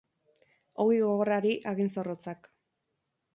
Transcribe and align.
Ogi 0.85 0.95
gogorrari, 1.03 1.51
hagin 1.73 1.93
zorrotzak. 1.97 2.51